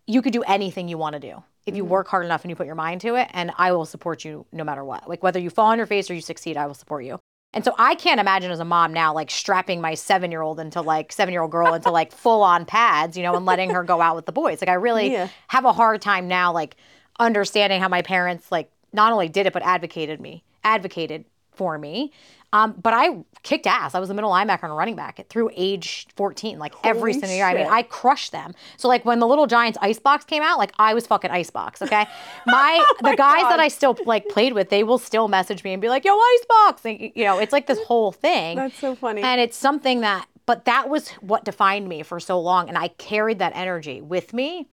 [0.07, 1.91] you could do anything you want to do if you mm-hmm.
[1.91, 4.45] work hard enough and you put your mind to it and i will support you
[4.51, 5.09] no matter what.
[5.09, 7.19] Like whether you fall on your face or you succeed i will support you.
[7.53, 10.59] And so i can't imagine as a mom now like strapping my seven year old
[10.59, 13.69] into like seven year old girl into like full on pads you know and letting
[13.71, 14.61] her go out with the boys.
[14.61, 15.29] Like i really Yeah.
[15.47, 16.75] have a hard time now like
[17.19, 22.11] understanding how my parents like not only did it but advocated me advocated for me
[22.55, 23.95] um, but I kicked ass.
[23.95, 27.19] I was the middle linebacker and a running back through age 14, like every Holy
[27.19, 27.45] single year.
[27.45, 27.67] I mean.
[27.69, 28.53] I crushed them.
[28.77, 31.81] So like when the Little Giants icebox came out, like I was fucking icebox.
[31.81, 32.05] Okay,
[32.45, 33.49] my, the guys God.
[33.51, 36.17] that I still like played with, they will still message me and be like, "Yo,
[36.17, 38.55] icebox!" Like, you know, it's like this whole thing.
[38.55, 39.21] That's so funny.
[39.21, 42.87] And it's something that, but that was what defined me for so long, and I
[42.87, 44.69] carried that energy with me,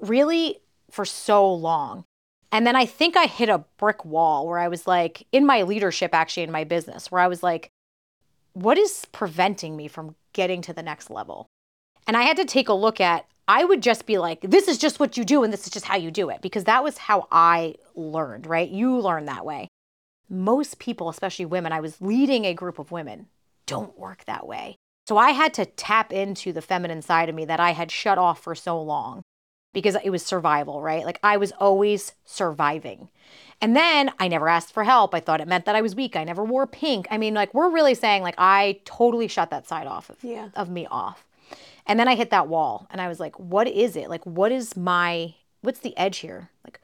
[0.00, 2.06] really for so long.
[2.54, 5.62] And then I think I hit a brick wall where I was like, in my
[5.62, 7.68] leadership, actually, in my business, where I was like,
[8.52, 11.48] what is preventing me from getting to the next level?
[12.06, 14.78] And I had to take a look at, I would just be like, this is
[14.78, 16.96] just what you do and this is just how you do it, because that was
[16.96, 18.70] how I learned, right?
[18.70, 19.66] You learn that way.
[20.30, 23.26] Most people, especially women, I was leading a group of women,
[23.66, 24.76] don't work that way.
[25.08, 28.16] So I had to tap into the feminine side of me that I had shut
[28.16, 29.24] off for so long
[29.74, 31.04] because it was survival, right?
[31.04, 33.10] Like I was always surviving.
[33.60, 35.14] And then I never asked for help.
[35.14, 36.16] I thought it meant that I was weak.
[36.16, 37.06] I never wore pink.
[37.10, 40.48] I mean, like we're really saying like I totally shut that side off of, Yeah.
[40.56, 41.26] of me off.
[41.86, 44.08] And then I hit that wall and I was like, what is it?
[44.08, 46.50] Like what is my what's the edge here?
[46.64, 46.80] Like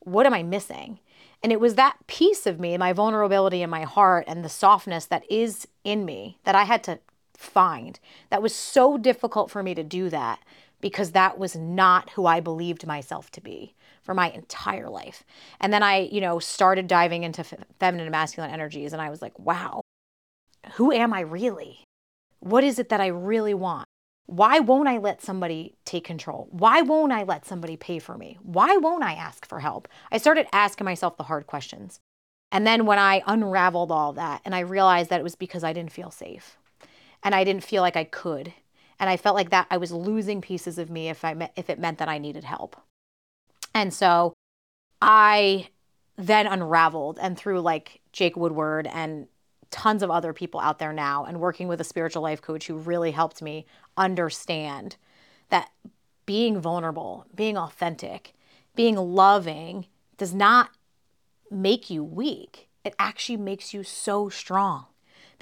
[0.00, 0.98] what am I missing?
[1.42, 5.04] And it was that piece of me, my vulnerability in my heart and the softness
[5.06, 6.98] that is in me that I had to
[7.36, 8.00] find.
[8.30, 10.38] That was so difficult for me to do that
[10.84, 15.24] because that was not who I believed myself to be for my entire life.
[15.58, 19.22] And then I, you know, started diving into feminine and masculine energies and I was
[19.22, 19.80] like, wow,
[20.74, 21.84] who am I really?
[22.40, 23.88] What is it that I really want?
[24.26, 26.48] Why won't I let somebody take control?
[26.50, 28.36] Why won't I let somebody pay for me?
[28.42, 29.88] Why won't I ask for help?
[30.12, 31.98] I started asking myself the hard questions.
[32.52, 35.72] And then when I unraveled all that and I realized that it was because I
[35.72, 36.58] didn't feel safe
[37.22, 38.52] and I didn't feel like I could.
[38.98, 41.78] And I felt like that I was losing pieces of me if I if it
[41.78, 42.76] meant that I needed help.
[43.74, 44.34] And so
[45.02, 45.68] I
[46.16, 49.26] then unraveled and through like Jake Woodward and
[49.70, 52.76] tons of other people out there now and working with a spiritual life coach who
[52.76, 54.96] really helped me understand
[55.48, 55.70] that
[56.26, 58.34] being vulnerable, being authentic,
[58.76, 60.70] being loving does not
[61.50, 62.68] make you weak.
[62.84, 64.86] It actually makes you so strong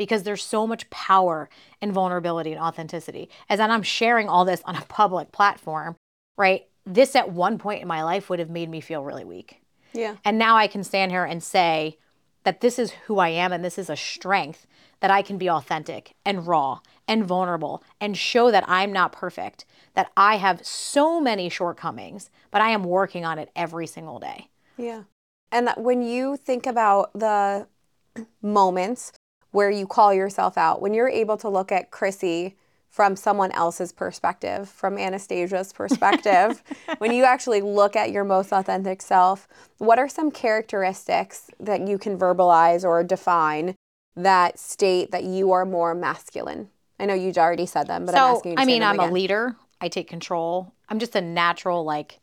[0.02, 1.48] because there's so much power
[1.80, 3.30] in vulnerability and authenticity.
[3.48, 5.94] As I'm sharing all this on a public platform,
[6.36, 6.66] right?
[6.84, 9.62] This at one point in my life would have made me feel really weak.
[9.92, 10.16] Yeah.
[10.24, 11.98] And now I can stand here and say
[12.42, 14.66] that this is who I am and this is a strength
[14.98, 19.64] that I can be authentic and raw and vulnerable and show that I'm not perfect,
[19.94, 24.48] that I have so many shortcomings, but I am working on it every single day.
[24.76, 25.04] Yeah.
[25.52, 27.68] And when you think about the
[28.42, 29.12] moments
[29.52, 32.56] where you call yourself out, when you're able to look at Chrissy
[32.88, 36.62] from someone else's perspective, from Anastasia's perspective,
[36.98, 41.98] when you actually look at your most authentic self, what are some characteristics that you
[41.98, 43.74] can verbalize or define
[44.16, 46.68] that state that you are more masculine?
[46.98, 48.82] I know you already said them, but I'm so, asking you to I say mean,
[48.82, 49.56] I'm a leader.
[49.80, 50.72] I take control.
[50.88, 52.20] I'm just a natural, like,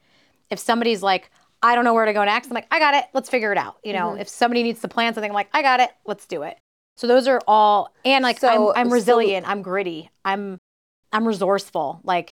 [0.50, 3.06] if somebody's like, I don't know where to go next, I'm like, I got it.
[3.14, 3.78] Let's figure it out.
[3.84, 4.22] You know, Mm-hmm.
[4.22, 5.90] if somebody needs to plan something, I'm like, I got it.
[6.06, 6.58] Let's do it.
[7.00, 9.48] So those are all, and like, So- I'm, I'm so- resilient.
[9.48, 10.10] I'm gritty.
[10.26, 10.58] I'm,
[11.14, 12.02] I'm resourceful.
[12.04, 12.30] Like,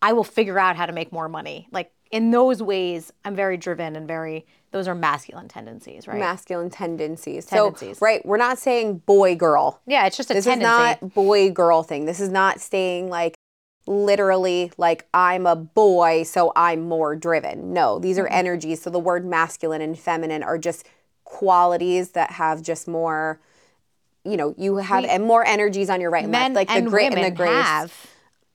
[0.00, 1.66] I will figure out how to make more money.
[1.72, 6.20] Like, in those ways, I'm very driven and very, those are masculine tendencies, right?
[6.20, 7.44] masculine tendencies.
[7.46, 7.98] Tendencies.
[7.98, 9.80] So, right, we're not saying boy girl.
[9.84, 10.70] yeah, it's just a this tendency.
[10.70, 12.04] is not boy girl thing.
[12.04, 13.34] This is not saying like
[13.88, 17.72] literally like I'm a boy, so I'm more driven.
[17.72, 18.26] No, these Mm-hmm.
[18.26, 18.80] are energies.
[18.82, 20.86] So the word masculine and feminine are just
[21.24, 23.40] qualities that have just more.
[24.24, 26.90] You know, you have We- more energies on your right and left, like and the
[26.90, 27.50] grit and the grace.
[27.50, 28.06] have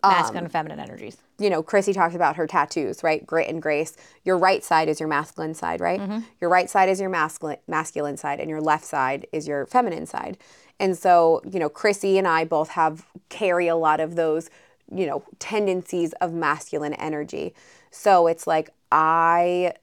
[0.04, 1.18] masculine and feminine energies.
[1.40, 3.26] you know, Chrissy talks about her tattoos, right?
[3.26, 3.96] Grit and grace.
[4.24, 6.00] Your right side is your masculine side, right?
[6.00, 6.20] Mm-hmm.
[6.42, 10.06] Your right side is your masculine masculine side, and your left side is your feminine
[10.06, 10.38] side.
[10.80, 14.50] And so, you know, Chrissy and I both have carry a lot of those,
[14.94, 17.54] you know, tendencies of masculine energy.
[17.92, 19.74] So it's like I,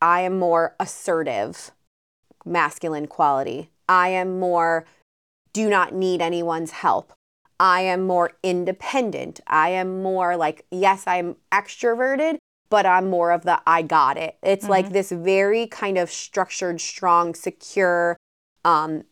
[0.00, 1.70] I am more assertive,
[2.44, 3.68] masculine quality.
[3.88, 4.86] I am more
[5.54, 7.14] do not need anyone's help.
[7.58, 9.40] I am more independent.
[9.46, 12.36] I am more like, yes, I'm extroverted,
[12.68, 14.36] but I'm more of the I got it.
[14.42, 18.18] It's like this very kind of structured, strong, secure
[18.64, 19.04] um,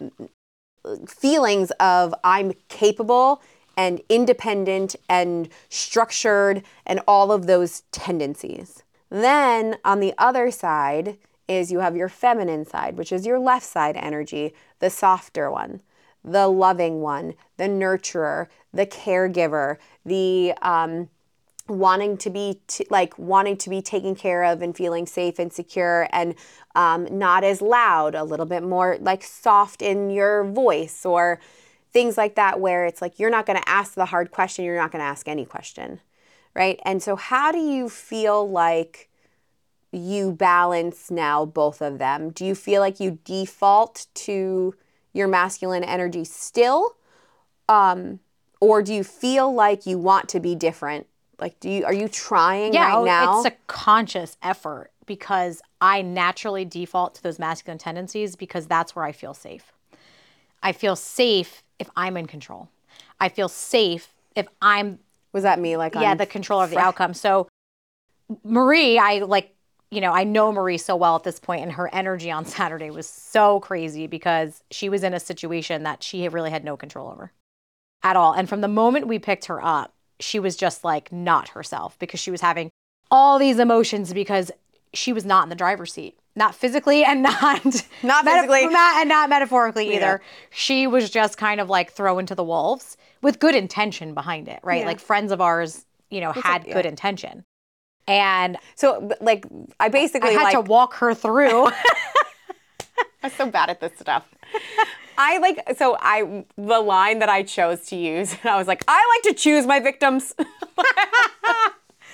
[1.06, 3.40] feelings of I'm capable
[3.76, 8.82] and independent and structured and all of those tendencies.
[9.08, 13.64] Then on the other side is you have your feminine side, which is your left
[13.64, 15.80] side energy, the softer one
[16.24, 21.08] the loving one, the nurturer, the caregiver, the um,
[21.68, 25.52] wanting to be t- like wanting to be taken care of and feeling safe and
[25.52, 26.34] secure and
[26.74, 31.40] um, not as loud, a little bit more like soft in your voice or
[31.92, 34.76] things like that, where it's like you're not going to ask the hard question, you're
[34.76, 36.00] not going to ask any question,
[36.54, 36.80] right?
[36.84, 39.08] And so, how do you feel like?
[39.92, 42.30] you balance now both of them?
[42.30, 44.74] Do you feel like you default to
[45.12, 46.96] your masculine energy still?
[47.68, 48.20] Um,
[48.60, 51.06] or do you feel like you want to be different?
[51.38, 53.38] Like, do you are you trying yeah, right oh, now?
[53.38, 59.04] it's a conscious effort because I naturally default to those masculine tendencies because that's where
[59.04, 59.72] I feel safe.
[60.62, 62.68] I feel safe if I'm in control.
[63.20, 65.00] I feel safe if I'm
[65.32, 65.76] Was that me?
[65.76, 67.14] Like, yeah on the controller of the outcome.
[67.14, 67.48] So
[68.44, 69.54] Marie, I like
[69.92, 72.90] you know I know Marie so well at this point, and her energy on Saturday
[72.90, 77.10] was so crazy because she was in a situation that she really had no control
[77.12, 77.30] over
[78.02, 78.32] at all.
[78.32, 82.18] And from the moment we picked her up, she was just like not herself because
[82.20, 82.70] she was having
[83.10, 84.50] all these emotions because
[84.94, 87.62] she was not in the driver's seat, not physically and not
[88.02, 88.66] Not meta- physically.
[88.70, 89.96] not- and not metaphorically Yeah.
[89.96, 90.22] either.
[90.50, 94.60] She was just kind of like thrown to the wolves with good intention behind it,
[94.62, 94.80] right?
[94.80, 94.86] Yeah.
[94.86, 96.72] Like friends of ours, you know, had yeah.
[96.74, 97.44] good intention.
[98.08, 99.46] And So, like,
[99.78, 101.68] I basically I had like to walk her through.
[103.22, 104.26] I'm so bad at this stuff.
[105.16, 108.34] I like so I the line that I chose to use.
[108.44, 110.34] I was like, I like to choose my victims.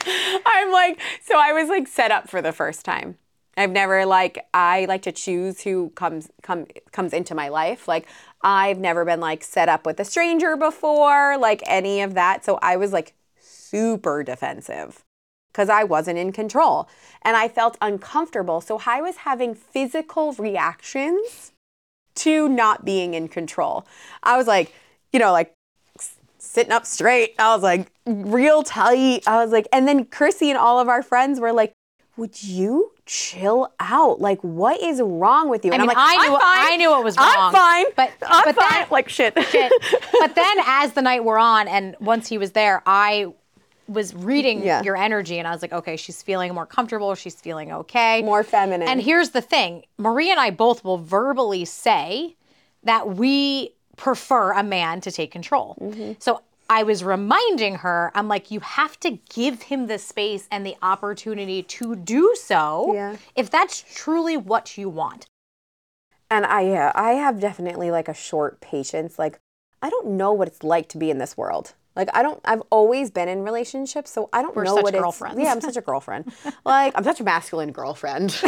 [0.06, 3.16] I'm like, so I was like set up for the first time.
[3.56, 7.88] I've never like I like to choose who comes come comes into my life.
[7.88, 8.06] Like
[8.42, 12.44] I've never been like set up with a stranger before, like any of that.
[12.44, 15.04] So I was like super defensive
[15.58, 16.88] because I wasn't in control
[17.22, 18.60] and I felt uncomfortable.
[18.60, 21.50] So I was having physical reactions
[22.14, 23.84] to not being in control.
[24.22, 24.72] I was like,
[25.12, 25.52] you know, like
[26.38, 27.34] sitting up straight.
[27.40, 29.24] I was like real tight.
[29.26, 31.72] I was like, and then Krissy and all of our friends were like,
[32.16, 34.20] would you chill out?
[34.20, 35.72] Like, what is wrong with you?
[35.72, 36.72] I And mean, I'm like, I knew I'm fine.
[36.72, 37.34] I knew it was wrong.
[37.36, 37.86] I'm fine.
[37.96, 38.68] But I'm but fine.
[38.68, 39.36] that like shit.
[39.50, 39.72] shit.
[40.20, 43.32] But then as the night wore on and once he was there, I
[43.88, 44.82] was reading Yeah.
[44.82, 48.22] your energy and I was like, okay, she's feeling more comfortable, she's feeling okay.
[48.22, 48.88] More feminine.
[48.88, 52.36] And here's the thing Marie and I both will verbally say
[52.84, 55.76] that we prefer a man to take control.
[55.80, 56.12] Mm-hmm.
[56.18, 60.66] So I was reminding her, I'm like, you have to give him the space and
[60.66, 63.16] the opportunity to do so Yeah.
[63.34, 65.26] if that's truly what you want.
[66.30, 69.18] And I yeah, I have definitely like a short patience.
[69.18, 69.40] Like
[69.80, 71.74] I don't know what it's like to be in this world.
[71.98, 74.94] Like I don't I've always been in relationships, so I don't We're know such what
[74.94, 75.36] girlfriends.
[75.36, 76.32] it's Yeah, I'm such a girlfriend.
[76.64, 78.40] like I'm such a masculine girlfriend.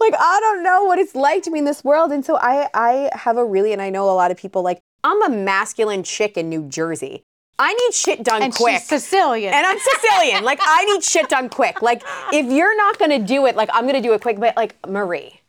[0.00, 2.68] like I don't know what it's like to be in this world and so I
[2.74, 6.02] I have a really and I know a lot of people like I'm a masculine
[6.02, 7.22] chick in New Jersey.
[7.58, 8.78] I need shit done And quick.
[8.80, 9.54] she's Sicilian.
[9.54, 10.42] And I'm Sicilian.
[10.42, 11.82] like I need shit done quick.
[11.82, 12.02] Like
[12.32, 14.40] if you're not gonna do it, like I'm gonna do it quick.
[14.40, 15.40] But like Marie,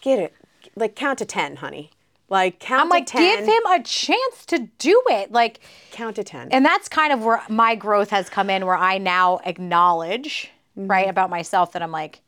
[0.00, 0.32] get it.
[0.76, 1.90] Like count to ten, honey.
[2.30, 3.20] Like count I'm to like, ten.
[3.38, 5.32] give him a chance to do it.
[5.32, 6.48] Like, count to ten.
[6.52, 11.02] and that's kind of where my growth has come in, where I now acknowledge, right,
[11.02, 11.10] Mm-hmm.
[11.10, 12.20] about myself that I'm like,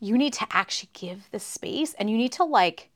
[0.00, 2.90] you need to actually give the space and you need to like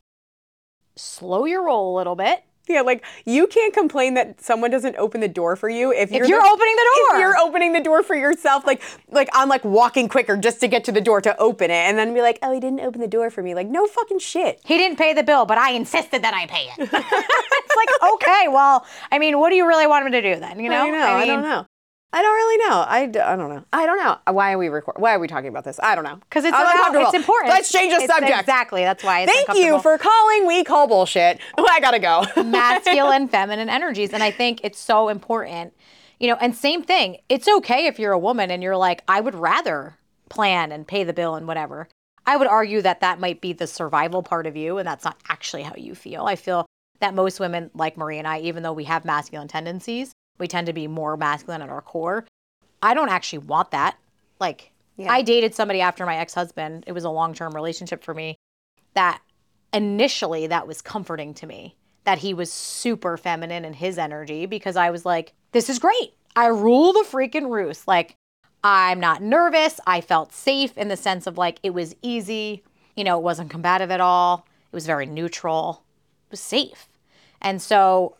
[0.96, 2.42] slow your roll a little bit.
[2.68, 6.26] Yeah, like you can't complain that someone doesn't open the door for you if you're,
[6.26, 7.16] you're the- opening the door.
[7.16, 10.68] If you're opening the door for yourself, like like I'm like walking quicker just to
[10.68, 13.00] get to the door to open it, and then be like, oh, he didn't open
[13.00, 13.54] the door for me.
[13.54, 14.60] Like no fucking shit.
[14.64, 16.78] He didn't pay the bill, but I insisted that I pay it.
[16.92, 20.58] it's like, okay, well, I mean, what do you really want him to do then?
[20.58, 20.82] You know?
[20.82, 20.98] I know.
[20.98, 21.66] I, mean, don't know.
[22.12, 22.84] I don't really know.
[22.88, 23.64] I, d- I don't know.
[23.72, 24.16] I don't know.
[24.26, 24.96] Uh, why are we record?
[24.98, 25.78] Why are we talking about this?
[25.82, 26.16] I don't know.
[26.16, 27.06] Because it's, I'm uncomfortable.
[27.08, 27.50] it's important.
[27.52, 28.40] Let's change the It's- subject.
[28.40, 28.82] Exactly.
[28.82, 29.80] That's why it's Thank you uncomfortable.
[29.82, 31.40] for calling we call bullshit.
[31.58, 32.24] Oh, I gotta go.
[32.44, 34.12] masculine, feminine energies.
[34.14, 35.74] And I think it's so important,
[36.18, 37.18] you know, and same thing.
[37.28, 39.98] It's okay if you're a woman and you're like, I would rather
[40.30, 41.88] plan and pay the bill and whatever.
[42.24, 45.16] I would argue that that might be the survival part of you, and that's not
[45.28, 46.24] actually how you feel.
[46.24, 46.66] I feel
[47.00, 50.66] that most women, like Marie and I, even though we have masculine tendencies, we tend
[50.66, 52.26] to be more masculine at our core.
[52.82, 53.96] I don't actually want that.
[54.40, 55.12] Like, Yeah.
[55.12, 56.84] I dated somebody after my ex husband.
[56.86, 58.36] It was a long term relationship for me
[58.94, 59.20] that
[59.72, 64.76] initially that was comforting to me that he was super feminine in his energy because
[64.76, 66.14] I was like, this is great.
[66.36, 67.88] I rule the freaking roost.
[67.88, 68.14] Like,
[68.62, 69.80] I'm not nervous.
[69.86, 72.62] I felt safe in the sense of like it was easy.
[72.94, 74.46] You know, it wasn't combative at all.
[74.72, 75.82] It was very neutral.
[76.28, 76.88] It was safe.
[77.42, 78.16] And so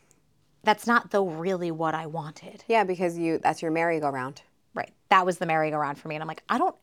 [0.66, 2.64] that's not though really what I wanted.
[2.68, 4.42] yeah, because you that's your merry-go-round.
[4.74, 4.92] Right.
[5.08, 6.16] That was the merry-go-round for me.
[6.16, 6.76] And I'm like, I don't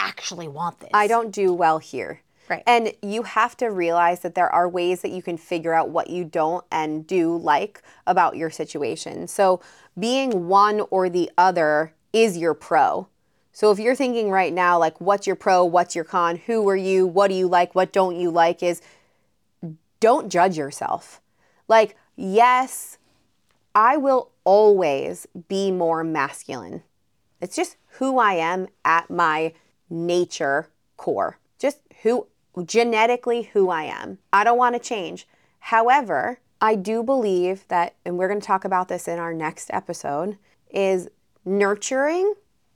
[0.00, 0.90] actually want this.
[0.92, 2.22] I don't do well here.
[2.48, 2.62] Right.
[2.66, 6.08] And you have to realize that there are ways that you can figure out what
[6.08, 9.28] you don't and do like about your situation.
[9.28, 9.60] So
[9.98, 13.08] being one or the other is your pro.
[13.52, 16.76] So if you're thinking right now, like, what's your pro, what's your con, who are
[16.76, 18.80] you, what do you like, what don't you like, is
[20.00, 21.20] don't judge yourself.
[21.66, 22.96] Like, yes,
[23.74, 26.82] I will always be more masculine.
[27.40, 29.52] It's just who I am at my
[29.88, 31.38] nature core.
[31.58, 32.26] Just who
[32.64, 34.18] genetically who I am.
[34.32, 35.28] I don't want to change.
[35.60, 39.70] However, I do believe that and we're going to talk about this in our next
[39.72, 40.38] episode
[40.70, 41.08] is
[41.44, 42.34] nurturing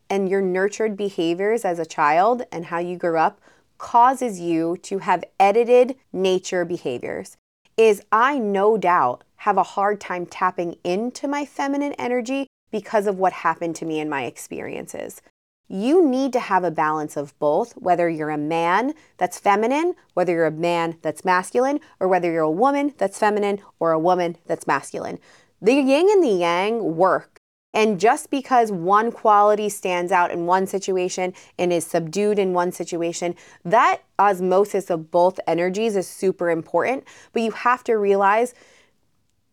[0.08, 3.40] and your nurtured behaviors as a child and how you grew up
[3.78, 7.36] causes you to have edited nature behaviors.
[7.76, 13.18] is I no doubt have a hard time tapping into my feminine energy because of
[13.18, 15.20] what happened to me in my experiences.
[15.66, 20.32] You need to have a balance of both, whether you're a man that's feminine, whether
[20.32, 24.36] you're a man that's masculine, or whether you're a woman that's feminine or a woman
[24.46, 25.18] that's masculine.
[25.60, 27.40] The yin and the yang work.
[27.74, 32.70] And just because one quality stands out in one situation and is subdued in one
[32.70, 33.34] situation,
[33.64, 37.04] that osmosis of both energies is super important.
[37.32, 38.54] But you have to realize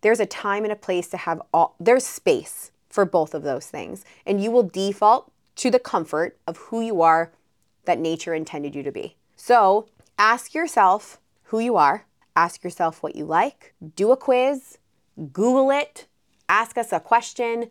[0.02, 3.68] there's a time and a place to have all, there's space for both of those
[3.68, 4.06] things.
[4.26, 7.32] And you will default to the comfort of who you are
[7.86, 9.16] that nature intended you to be.
[9.36, 9.88] So
[10.18, 14.78] ask yourself who you are, ask yourself what you like, do a quiz,
[15.34, 16.08] Google it,
[16.48, 17.70] ask us a question,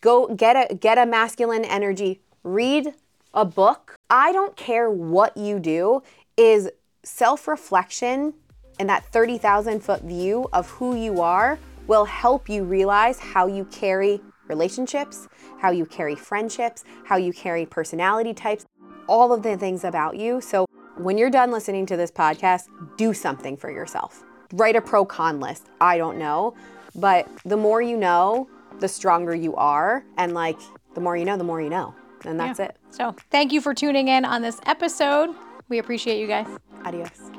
[0.00, 2.94] go get a get a masculine energy, read
[3.34, 3.94] a book.
[4.08, 6.02] I don't care what you do
[6.36, 6.70] is
[7.02, 8.34] self-reflection
[8.80, 13.66] and that 30,000 foot view of who you are will help you realize how you
[13.66, 15.28] carry relationships,
[15.60, 18.64] how you carry friendships, how you carry personality types,
[19.06, 20.40] all of the things about you.
[20.40, 20.64] So
[20.96, 24.24] when you're done listening to this podcast, do something for yourself.
[24.54, 25.66] Write a pro con list.
[25.78, 26.54] I don't know.
[26.94, 28.48] But the more you know,
[28.80, 30.04] the stronger you are.
[30.16, 30.58] And like,
[30.94, 31.94] the more you know, the more you know.
[32.24, 32.66] And that's yeah.
[32.66, 32.76] it.
[32.90, 35.34] So thank you for tuning in on this episode.
[35.68, 36.48] We appreciate you guys.
[36.84, 37.29] Adios.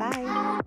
[0.00, 0.60] Bye.